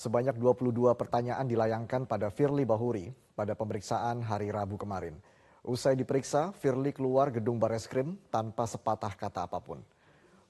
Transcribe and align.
Sebanyak 0.00 0.40
22 0.40 0.96
pertanyaan 0.96 1.44
dilayangkan 1.44 2.08
pada 2.08 2.32
Firly 2.32 2.64
Bahuri 2.64 3.12
pada 3.36 3.52
pemeriksaan 3.52 4.24
hari 4.24 4.48
Rabu 4.48 4.80
kemarin. 4.80 5.12
Usai 5.60 5.92
diperiksa, 5.92 6.56
Firly 6.56 6.96
keluar 6.96 7.28
gedung 7.28 7.60
Bareskrim 7.60 8.16
tanpa 8.32 8.64
sepatah 8.64 9.12
kata 9.12 9.44
apa 9.44 9.60
pun. 9.60 9.84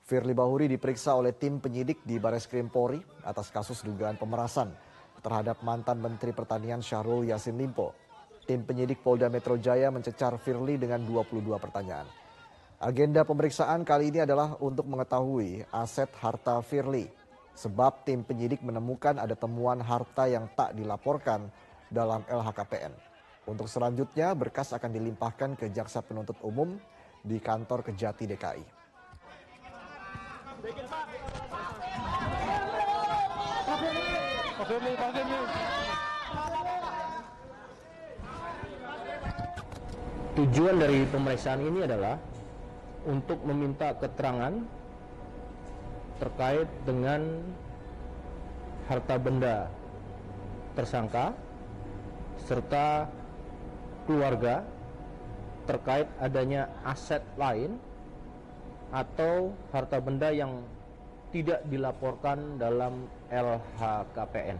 Firly 0.06 0.38
Bahuri 0.38 0.70
diperiksa 0.70 1.18
oleh 1.18 1.34
tim 1.34 1.58
penyidik 1.58 1.98
di 2.06 2.22
Bareskrim 2.22 2.70
Polri 2.70 3.02
atas 3.26 3.50
kasus 3.50 3.82
dugaan 3.82 4.14
pemerasan 4.14 4.70
terhadap 5.18 5.58
mantan 5.66 5.98
Menteri 5.98 6.30
Pertanian 6.30 6.78
Syahrul 6.78 7.26
Yassin 7.26 7.58
Limpo. 7.58 7.90
Tim 8.46 8.62
penyidik 8.62 9.02
Polda 9.02 9.26
Metro 9.26 9.58
Jaya 9.58 9.90
mencecar 9.90 10.38
Firly 10.38 10.78
dengan 10.78 11.02
22 11.02 11.42
pertanyaan. 11.58 12.06
Agenda 12.78 13.26
pemeriksaan 13.26 13.82
kali 13.82 14.14
ini 14.14 14.22
adalah 14.22 14.54
untuk 14.62 14.86
mengetahui 14.86 15.66
aset 15.74 16.06
harta 16.22 16.62
Firly 16.62 17.18
sebab 17.60 18.08
tim 18.08 18.24
penyidik 18.24 18.64
menemukan 18.64 19.20
ada 19.20 19.36
temuan 19.36 19.84
harta 19.84 20.24
yang 20.24 20.48
tak 20.56 20.72
dilaporkan 20.72 21.52
dalam 21.92 22.24
LHKPN. 22.24 22.96
Untuk 23.44 23.68
selanjutnya 23.68 24.32
berkas 24.32 24.72
akan 24.72 24.88
dilimpahkan 24.88 25.60
ke 25.60 25.68
Jaksa 25.68 26.00
Penuntut 26.00 26.40
Umum 26.40 26.80
di 27.20 27.36
kantor 27.36 27.84
Kejati 27.84 28.24
DKI. 28.24 28.64
Tujuan 40.40 40.76
dari 40.80 41.04
pemeriksaan 41.04 41.60
ini 41.60 41.84
adalah 41.84 42.16
untuk 43.04 43.44
meminta 43.44 43.92
keterangan 43.96 44.79
terkait 46.20 46.68
dengan 46.84 47.40
harta 48.86 49.16
benda 49.16 49.72
tersangka 50.76 51.32
serta 52.44 53.08
keluarga 54.04 54.62
terkait 55.64 56.08
adanya 56.18 56.66
aset 56.82 57.22
lain 57.38 57.78
atau 58.90 59.54
harta 59.70 60.02
benda 60.02 60.34
yang 60.34 60.66
tidak 61.30 61.62
dilaporkan 61.70 62.58
dalam 62.58 63.06
LHKPN. 63.30 64.58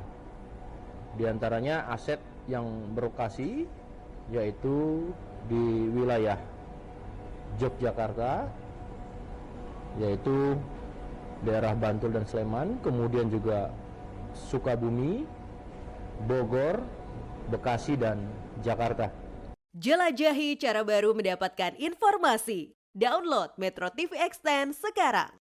Di 1.19 1.27
antaranya 1.27 1.91
aset 1.91 2.23
yang 2.47 2.95
berlokasi 2.95 3.67
yaitu 4.31 5.11
di 5.51 5.91
wilayah 5.91 6.39
Yogyakarta 7.59 8.47
yaitu 9.99 10.55
daerah 11.41 11.73
Bantul 11.73 12.13
dan 12.13 12.29
Sleman, 12.29 12.79
kemudian 12.85 13.33
juga 13.33 13.73
Sukabumi, 14.37 15.25
Bogor, 16.29 16.85
Bekasi 17.49 17.97
dan 17.97 18.21
Jakarta. 18.61 19.09
Jelajahi 19.75 20.59
cara 20.61 20.85
baru 20.85 21.17
mendapatkan 21.17 21.79
informasi. 21.81 22.75
Download 22.91 23.55
Metro 23.55 23.87
TV 23.95 24.19
Extend 24.19 24.75
sekarang. 24.75 25.40